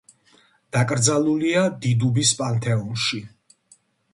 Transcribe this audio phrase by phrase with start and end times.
[0.77, 3.21] დაკრძალულია დიდუბის პანთეონში.